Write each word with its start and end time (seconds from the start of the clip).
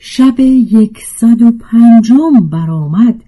شب 0.00 0.40
یکصد 0.40 1.42
و 1.42 1.52
پنجم 1.52 2.48
برآمد. 2.50 3.22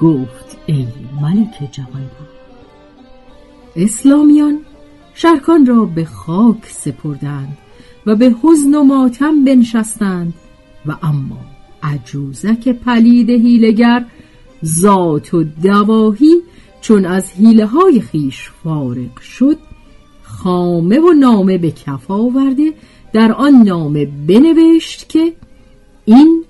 گفت 0.00 0.58
ای 0.66 0.86
ملک 1.20 1.72
جهان 1.72 2.10
اسلامیان 3.76 4.58
شرکان 5.14 5.66
را 5.66 5.84
به 5.84 6.04
خاک 6.04 6.66
سپردند 6.66 7.58
و 8.06 8.16
به 8.16 8.34
حزن 8.42 8.74
و 8.74 8.82
ماتم 8.82 9.44
بنشستند 9.44 10.34
و 10.86 10.96
اما 11.02 11.38
عجوزک 11.82 12.68
پلید 12.68 13.30
هیلگر 13.30 14.04
ذات 14.64 15.34
و 15.34 15.44
دواهی 15.62 16.34
چون 16.80 17.04
از 17.04 17.30
حیله 17.30 17.66
های 17.66 18.00
خیش 18.00 18.50
فارغ 18.64 19.20
شد 19.20 19.58
خامه 20.22 20.98
و 20.98 21.12
نامه 21.12 21.58
به 21.58 21.70
کف 21.70 22.10
آورده 22.10 22.72
در 23.12 23.32
آن 23.32 23.52
نامه 23.62 24.06
بنوشت 24.26 25.08
که 25.08 25.32
این 26.04 26.44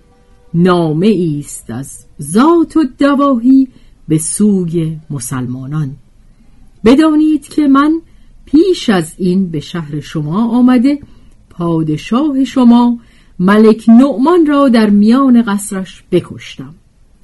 نامه 0.55 1.37
است 1.39 1.71
از 1.71 2.05
ذات 2.23 2.77
و 2.77 2.85
دواهی 2.99 3.69
به 4.09 4.19
سوی 4.19 4.97
مسلمانان. 5.11 5.97
بدانید 6.85 7.49
که 7.49 7.69
من 7.69 8.01
پیش 8.45 8.89
از 8.89 9.15
این 9.17 9.51
به 9.51 9.61
شهر 9.61 10.01
شما 10.01 10.49
آمده 10.49 10.99
پادشاه 11.51 12.45
شما 12.45 12.99
ملک 13.39 13.89
نعمان 13.89 14.47
را 14.47 14.69
در 14.69 14.91
میان 14.91 15.43
قصرش 15.43 16.05
بکشتم. 16.13 16.75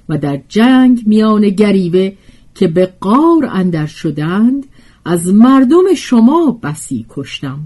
و 0.08 0.18
در 0.18 0.40
جنگ 0.48 1.02
میان 1.06 1.48
گریوه 1.48 2.12
که 2.54 2.68
به 2.68 2.92
قار 3.00 3.46
اندر 3.50 3.86
شدند 3.86 4.66
از 5.04 5.34
مردم 5.34 5.94
شما 5.96 6.60
بسی 6.62 7.06
کشتم 7.08 7.60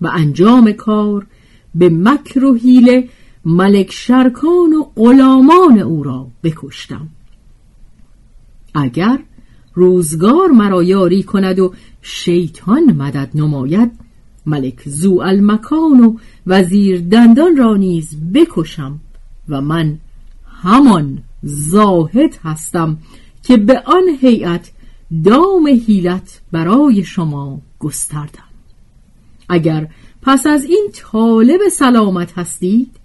و 0.00 0.10
انجام 0.14 0.72
کار 0.72 1.26
به 1.74 1.88
مکر 1.88 2.44
و 2.44 2.54
حیله 2.54 3.08
ملک 3.44 3.92
شرکان 3.92 4.72
و 4.72 4.84
غلامان 4.96 5.78
او 5.78 6.02
را 6.02 6.26
بکشتم. 6.42 7.08
اگر 8.74 9.18
روزگار 9.74 10.48
مرا 10.48 10.82
یاری 10.82 11.22
کند 11.22 11.58
و 11.58 11.74
شیطان 12.02 12.92
مدد 12.92 13.30
نماید 13.34 13.92
ملک 14.46 14.88
زو 14.88 15.20
المکان 15.20 16.00
و 16.00 16.16
وزیر 16.46 17.00
دندان 17.00 17.56
را 17.56 17.76
نیز 17.76 18.16
بکشم 18.34 19.00
و 19.48 19.60
من 19.60 19.98
همان 20.62 21.22
زاهد 21.42 22.38
هستم 22.44 22.98
که 23.42 23.56
به 23.56 23.82
آن 23.86 24.02
هیئت 24.20 24.70
دام 25.24 25.66
هیلت 25.66 26.40
برای 26.52 27.04
شما 27.04 27.60
گستردم. 27.78 28.50
اگر 29.48 29.88
پس 30.22 30.46
از 30.46 30.64
این 30.64 30.88
طالب 30.92 31.60
سلامت 31.72 32.38
هستید 32.38 32.96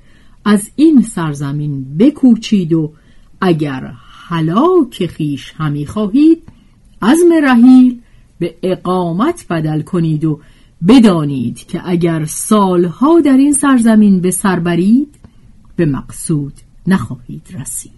از 0.46 0.72
این 0.76 1.02
سرزمین 1.02 1.98
بکوچید 1.98 2.74
و 2.74 2.94
اگر 3.42 3.94
حلاک 4.28 5.06
خیش 5.06 5.54
همی 5.58 5.86
خواهید 5.86 6.44
عزم 7.02 7.30
رحیل 7.44 8.02
به 8.40 8.56
اقامت 8.64 9.46
بدل 9.50 9.82
کنید 9.82 10.26
و 10.26 10.40
بدانید 10.88 11.58
که 11.58 11.82
اگر 11.86 12.26
سالها 12.26 13.20
در 13.20 13.38
این 13.38 13.54
سرزمین 13.54 14.22
به 14.22 14.32
سر 14.32 14.60
برید 14.60 15.16
به 15.76 15.86
مقصود 15.86 16.54
نخواهید 16.88 17.48
رسید. 17.60 17.96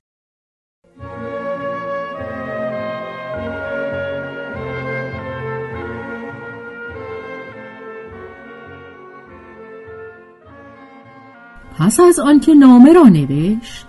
پس 11.78 12.00
از 12.00 12.20
آنکه 12.20 12.54
نامه 12.54 12.94
را 12.94 13.04
نوشت 13.04 13.86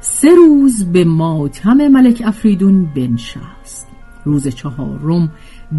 سه 0.00 0.28
روز 0.34 0.92
به 0.92 1.04
ماتم 1.04 1.88
ملک 1.88 2.22
افریدون 2.24 2.84
بنشست. 2.94 3.88
روز 4.24 4.48
چهارم 4.48 5.32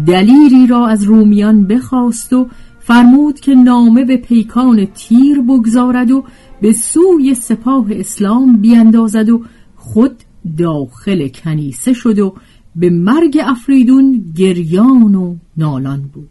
دلیری 0.06 0.66
را 0.66 0.86
از 0.86 1.04
رومیان 1.04 1.66
بخواست 1.66 2.32
و 2.32 2.48
فرمود 2.86 3.40
که 3.40 3.54
نامه 3.54 4.04
به 4.04 4.16
پیکان 4.16 4.84
تیر 4.84 5.40
بگذارد 5.40 6.10
و 6.10 6.24
به 6.60 6.72
سوی 6.72 7.34
سپاه 7.34 7.86
اسلام 7.90 8.56
بیندازد 8.56 9.28
و 9.28 9.42
خود 9.76 10.22
داخل 10.58 11.28
کنیسه 11.28 11.92
شد 11.92 12.18
و 12.18 12.34
به 12.76 12.90
مرگ 12.90 13.38
افریدون 13.44 14.32
گریان 14.36 15.14
و 15.14 15.36
نالان 15.56 16.02
بود. 16.02 16.28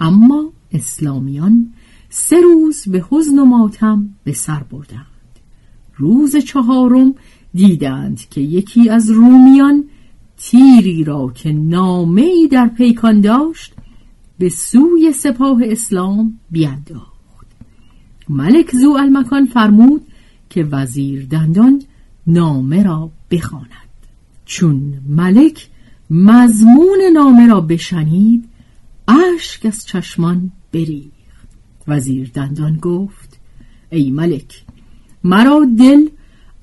اما 0.00 0.52
اسلامیان 0.72 1.72
سه 2.08 2.40
روز 2.40 2.88
به 2.88 3.04
حزن 3.10 3.38
و 3.38 3.44
ماتم 3.44 4.08
به 4.24 4.32
سر 4.32 4.62
بردند. 4.62 5.06
روز 5.96 6.36
چهارم 6.36 7.14
دیدند 7.54 8.20
که 8.30 8.40
یکی 8.40 8.88
از 8.88 9.10
رومیان 9.10 9.84
تیری 10.36 11.04
را 11.04 11.32
که 11.34 11.52
نامه 11.52 12.22
ای 12.22 12.48
در 12.48 12.66
پیکان 12.66 13.20
داشت 13.20 13.74
به 14.38 14.48
سوی 14.48 15.12
سپاه 15.12 15.60
اسلام 15.64 16.38
بینداخت 16.50 17.18
ملک 18.28 18.76
زو 18.76 18.90
المکان 18.90 19.46
فرمود 19.46 20.06
که 20.50 20.64
وزیر 20.64 21.26
دندان 21.26 21.82
نامه 22.26 22.82
را 22.82 23.10
بخواند. 23.30 23.68
چون 24.44 24.94
ملک 25.08 25.68
مضمون 26.10 26.98
نامه 27.12 27.46
را 27.46 27.60
بشنید 27.60 28.48
اشک 29.08 29.66
از 29.66 29.86
چشمان 29.86 30.52
بریخت. 30.72 31.12
وزیر 31.88 32.30
دندان 32.34 32.76
گفت 32.76 33.38
ای 33.90 34.10
ملک 34.10 34.64
مرا 35.24 35.66
دل 35.78 36.08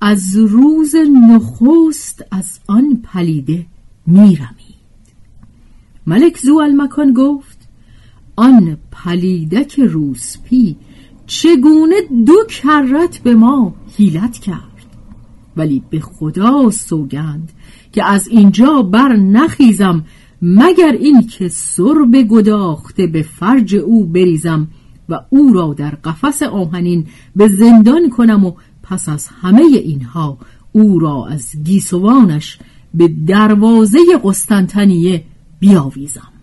از 0.00 0.36
روز 0.36 0.94
نخست 1.30 2.24
از 2.30 2.58
آن 2.66 3.00
پلیده 3.02 3.66
میرمید. 4.06 4.76
ملک 6.06 6.38
زو 6.38 6.54
المکان 6.54 7.12
گفت 7.12 7.55
آن 8.36 8.76
پلیدک 8.92 9.80
روسپی 9.80 10.76
چگونه 11.26 11.94
دو 12.26 12.36
کرت 12.48 13.18
به 13.18 13.34
ما 13.34 13.74
حیلت 13.96 14.38
کرد؟ 14.38 14.60
ولی 15.56 15.82
به 15.90 16.00
خدا 16.00 16.70
سوگند 16.70 17.52
که 17.92 18.04
از 18.04 18.28
اینجا 18.28 18.82
بر 18.82 19.16
نخیزم 19.16 20.04
مگر 20.42 20.92
این 20.92 21.26
که 21.26 21.48
سرب 21.48 22.22
گداخته 22.22 23.06
به 23.06 23.22
فرج 23.22 23.74
او 23.74 24.04
بریزم 24.04 24.68
و 25.08 25.20
او 25.30 25.52
را 25.52 25.74
در 25.74 25.90
قفس 25.90 26.42
آهنین 26.42 27.06
به 27.36 27.48
زندان 27.48 28.10
کنم 28.10 28.44
و 28.44 28.52
پس 28.82 29.08
از 29.08 29.28
همه 29.28 29.62
اینها 29.62 30.38
او 30.72 30.98
را 30.98 31.26
از 31.26 31.50
گیسوانش 31.64 32.58
به 32.94 33.08
دروازه 33.08 33.98
قسطنطنیه 34.24 35.24
بیاویزم. 35.58 36.35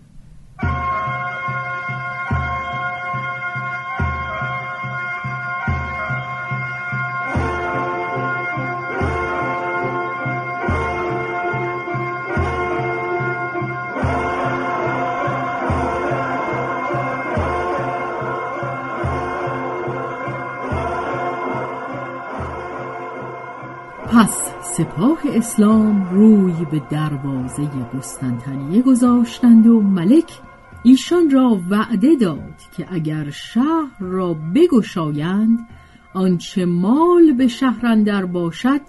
سپاه 24.76 25.18
اسلام 25.24 26.10
روی 26.10 26.64
به 26.70 26.82
دروازه 26.90 27.68
قسطنطنیه 27.94 28.82
گذاشتند 28.82 29.66
و 29.66 29.80
ملک 29.80 30.40
ایشان 30.82 31.30
را 31.30 31.60
وعده 31.70 32.16
داد 32.16 32.60
که 32.76 32.86
اگر 32.90 33.30
شهر 33.30 33.98
را 34.00 34.34
بگشایند 34.34 35.68
آنچه 36.14 36.64
مال 36.64 37.32
به 37.32 37.48
شهر 37.48 37.86
اندر 37.86 38.24
باشد 38.24 38.80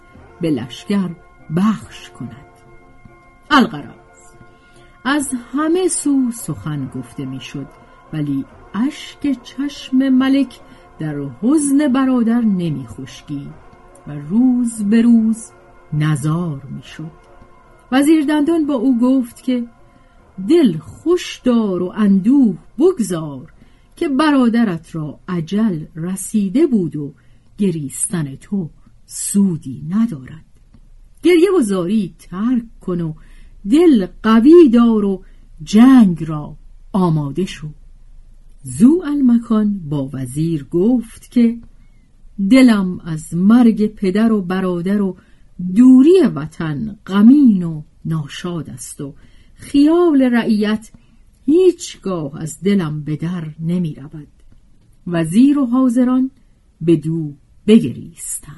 به 0.42 0.50
لشکر 0.50 1.10
بخش 1.58 2.10
کند. 2.10 2.46
القرار 3.52 3.96
از 5.04 5.30
همه 5.54 5.88
سو 5.88 6.32
سخن 6.32 6.92
گفته 6.96 7.26
می‌شد 7.26 7.68
ولی 8.14 8.46
اشک 8.74 9.42
چشم 9.44 9.98
ملک 9.98 10.60
در 11.00 11.16
حزن 11.42 11.88
برادر 11.88 12.42
نمی 12.42 12.86
خشکی 12.88 13.50
و 14.08 14.12
روز 14.30 14.84
به 14.84 15.02
روز 15.02 15.52
نزار 15.94 16.68
می‌شد. 16.76 17.12
وزیر 17.92 18.26
دندان 18.26 18.66
با 18.66 18.74
او 18.74 19.00
گفت 19.00 19.44
که 19.44 19.64
دل 20.50 20.78
خوش 20.78 21.42
دار 21.44 21.84
و 21.84 21.94
اندوه 21.96 22.58
بگذار 22.80 23.54
که 23.96 24.10
برادرت 24.10 24.96
را 24.96 25.20
عجل 25.28 25.86
رسیده 25.96 26.68
بود 26.68 26.96
و 26.96 27.14
گریستن 27.58 28.36
تو 28.36 28.70
سودی 29.06 29.86
ندارد. 29.90 30.46
گریه 31.24 31.50
و 31.60 31.62
زاری 31.62 32.14
ترک 32.20 32.64
کن 32.82 33.02
و 33.02 33.14
دل 33.70 34.08
قوی 34.24 34.70
دار 34.74 35.06
و 35.06 35.24
جنگ 35.64 36.24
را 36.24 36.58
آماده 36.94 37.46
شو. 37.46 37.68
زو 38.64 39.02
المکان 39.06 39.80
با 39.90 40.10
وزیر 40.14 40.64
گفت 40.64 41.32
که 41.32 41.58
دلم 42.50 43.00
از 43.00 43.34
مرگ 43.34 43.86
پدر 43.86 44.32
و 44.32 44.42
برادر 44.42 45.02
و 45.02 45.18
دوری 45.76 46.22
وطن 46.36 47.00
غمین 47.08 47.64
و 47.64 47.82
ناشاد 48.06 48.70
است 48.70 49.02
و 49.02 49.14
خیال 49.56 50.22
رعیت 50.22 50.92
هیچگاه 51.46 52.42
از 52.42 52.62
دلم 52.62 53.04
به 53.04 53.16
در 53.16 53.48
نمی 53.60 53.96
رود. 53.96 54.28
وزیر 55.08 55.60
و 55.60 55.66
حاضران 55.66 56.32
به 56.82 56.96
دو 56.96 57.34
بگریستند. 57.68 58.56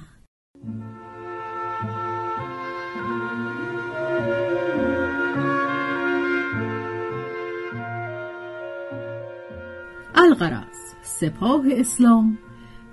الغرض 10.16 10.94
سپاه 11.04 11.66
اسلام 11.72 12.38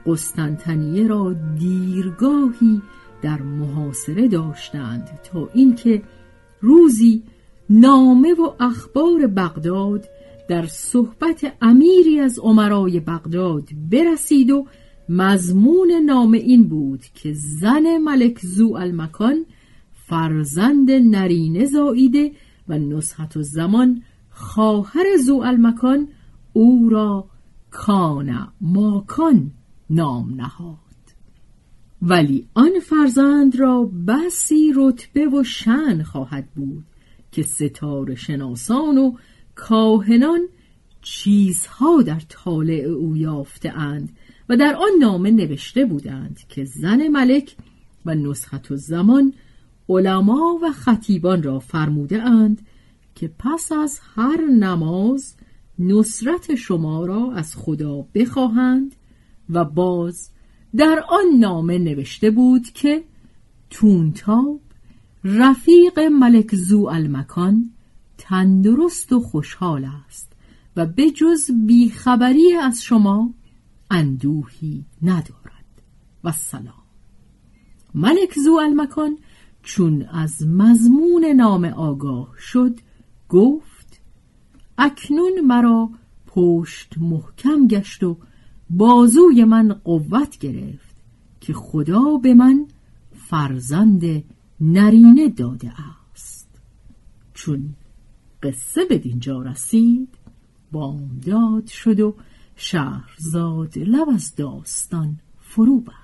قسطنطنیه 0.06 1.06
را 1.06 1.32
دیرگاهی 1.58 2.82
در 3.24 3.42
محاصره 3.42 4.28
داشتند 4.28 5.20
تا 5.24 5.48
اینکه 5.54 6.02
روزی 6.60 7.22
نامه 7.70 8.34
و 8.34 8.52
اخبار 8.60 9.26
بغداد 9.26 10.04
در 10.48 10.66
صحبت 10.66 11.56
امیری 11.62 12.20
از 12.20 12.38
عمرای 12.38 13.00
بغداد 13.00 13.68
برسید 13.90 14.50
و 14.50 14.66
مضمون 15.08 15.92
نامه 16.06 16.38
این 16.38 16.68
بود 16.68 17.00
که 17.14 17.32
زن 17.32 17.98
ملک 17.98 18.38
زو 18.38 18.74
المکان 18.74 19.44
فرزند 19.92 20.90
نرینه 20.90 21.66
زاییده 21.66 22.32
و 22.68 22.78
نصحت 22.78 23.36
و 23.36 23.42
زمان 23.42 24.02
خواهر 24.30 25.16
زو 25.26 25.36
المکان 25.36 26.08
او 26.52 26.88
را 26.88 27.26
کان 27.70 28.48
ماکان 28.60 29.50
نام 29.90 30.34
نهاد. 30.34 30.83
ولی 32.06 32.48
آن 32.54 32.72
فرزند 32.82 33.56
را 33.56 33.90
بسی 34.06 34.72
رتبه 34.76 35.26
و 35.26 35.44
شن 35.44 36.02
خواهد 36.02 36.48
بود 36.54 36.84
که 37.32 37.42
ستاره 37.42 38.14
شناسان 38.14 38.98
و 38.98 39.12
کاهنان 39.54 40.40
چیزها 41.02 42.02
در 42.02 42.20
طالع 42.28 42.84
او 42.84 43.16
یافته 43.16 43.70
اند 43.70 44.08
و 44.48 44.56
در 44.56 44.74
آن 44.74 44.90
نامه 45.00 45.30
نوشته 45.30 45.84
بودند 45.84 46.40
که 46.48 46.64
زن 46.64 47.08
ملک 47.08 47.56
و 48.06 48.14
نسخت 48.14 48.70
و 48.70 48.76
زمان 48.76 49.32
علما 49.88 50.58
و 50.62 50.72
خطیبان 50.72 51.42
را 51.42 51.58
فرموده 51.58 52.22
اند 52.22 52.62
که 53.14 53.30
پس 53.38 53.72
از 53.72 54.00
هر 54.14 54.40
نماز 54.40 55.34
نصرت 55.78 56.54
شما 56.54 57.06
را 57.06 57.32
از 57.32 57.56
خدا 57.56 58.06
بخواهند 58.14 58.94
و 59.50 59.64
باز 59.64 60.30
در 60.76 61.04
آن 61.08 61.38
نامه 61.38 61.78
نوشته 61.78 62.30
بود 62.30 62.70
که 62.70 63.04
تونتاب 63.70 64.60
رفیق 65.24 65.98
ملک 65.98 66.54
زو 66.54 66.86
المکان 66.86 67.70
تندرست 68.18 69.12
و 69.12 69.20
خوشحال 69.20 69.88
است 70.06 70.32
و 70.76 70.86
به 70.86 71.10
جز 71.10 71.50
بیخبری 71.66 72.52
از 72.52 72.82
شما 72.82 73.34
اندوهی 73.90 74.84
ندارد. 75.02 75.54
و 76.24 76.32
سلام 76.32 76.84
ملک 77.94 78.38
زو 78.44 78.52
المکان 78.52 79.18
چون 79.62 80.02
از 80.02 80.46
مضمون 80.46 81.24
نام 81.24 81.64
آگاه 81.64 82.34
شد 82.38 82.80
گفت 83.28 84.00
اکنون 84.78 85.40
مرا 85.40 85.90
پشت 86.26 86.94
محکم 86.98 87.66
گشت 87.68 88.02
و 88.02 88.16
بازوی 88.76 89.44
من 89.44 89.72
قوت 89.72 90.38
گرفت 90.38 90.96
که 91.40 91.52
خدا 91.52 92.16
به 92.22 92.34
من 92.34 92.66
فرزند 93.12 94.24
نرینه 94.60 95.28
داده 95.28 95.72
است. 96.12 96.48
چون 97.34 97.74
قصه 98.42 98.84
به 98.84 98.98
دینجا 98.98 99.42
رسید 99.42 100.08
بامداد 100.72 101.66
شد 101.66 102.00
و 102.00 102.14
شهرزاد 102.56 103.78
لب 103.78 104.08
از 104.08 104.34
داستان 104.34 105.18
فرو 105.40 105.80
به 105.80 106.03